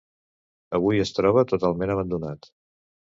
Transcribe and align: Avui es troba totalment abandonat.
Avui 0.79 1.03
es 1.05 1.13
troba 1.17 1.43
totalment 1.53 1.93
abandonat. 1.97 2.51